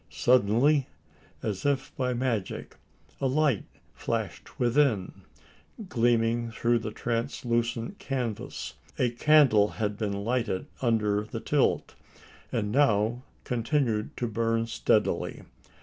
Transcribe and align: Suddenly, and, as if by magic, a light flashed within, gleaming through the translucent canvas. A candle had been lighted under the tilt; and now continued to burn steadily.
Suddenly, 0.09 0.87
and, 1.43 1.51
as 1.51 1.63
if 1.63 1.95
by 1.95 2.11
magic, 2.15 2.75
a 3.19 3.27
light 3.27 3.65
flashed 3.93 4.59
within, 4.59 5.11
gleaming 5.89 6.49
through 6.49 6.79
the 6.79 6.89
translucent 6.89 7.99
canvas. 7.99 8.73
A 8.97 9.11
candle 9.11 9.67
had 9.77 9.97
been 9.99 10.23
lighted 10.25 10.65
under 10.81 11.25
the 11.25 11.39
tilt; 11.39 11.93
and 12.51 12.71
now 12.71 13.21
continued 13.43 14.17
to 14.17 14.25
burn 14.27 14.65
steadily. 14.65 15.43